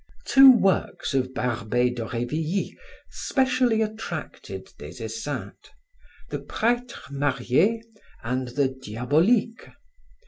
Two 0.25 0.51
works 0.57 1.13
of 1.13 1.31
Barbey 1.35 1.91
d'Aurevilly 1.91 2.75
specially 3.11 3.83
attracted 3.83 4.71
Des 4.79 4.95
Esseintes, 4.99 5.69
the 6.31 6.39
Pretre 6.39 7.03
marie 7.11 7.83
and 8.23 8.47
the 8.47 8.69
Diaboliques. 8.69 9.71